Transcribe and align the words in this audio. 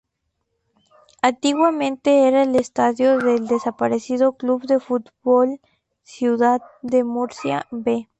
Antiguamente 1.21 2.27
era 2.27 2.41
el 2.41 2.55
estadio 2.55 3.19
del 3.19 3.45
desaparecido 3.47 4.33
Club 4.33 4.63
de 4.65 4.79
Fútbol 4.79 5.61
Ciudad 6.01 6.59
de 6.81 7.03
Murcia 7.03 7.67
"B". 7.69 8.09